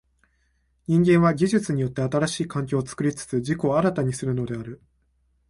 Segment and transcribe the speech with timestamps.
[0.87, 4.81] 人間は技術によって新しい環境を作りつつ自己を新たにするのである。